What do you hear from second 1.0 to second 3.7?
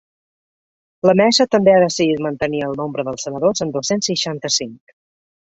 La mesa també ha decidit mantenir el nombre de senadors